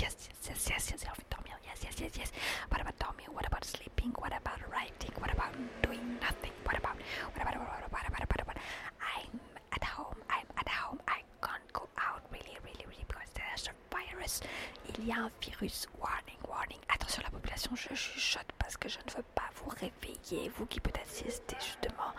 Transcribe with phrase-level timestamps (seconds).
[0.00, 2.30] yes, yes, yes, yes, yes, I've been yes, yes, yes, yes.
[2.68, 3.28] What about dormir?
[3.32, 4.12] What about sleeping?
[4.18, 5.12] What about writing?
[5.18, 5.52] What about
[5.82, 6.52] doing nothing?
[6.64, 6.96] What about,
[7.34, 8.56] what about, what about, what about, what about?
[9.00, 9.40] I'm
[9.72, 13.74] at home, I'm at home, I can't go out really, really, really because there's a
[13.94, 14.40] virus.
[14.88, 16.80] Il y a un virus, warning, warning.
[16.88, 20.80] Attention la population, je chuchote parce que je ne veux pas vous réveiller, vous qui
[20.80, 22.12] peut assister justement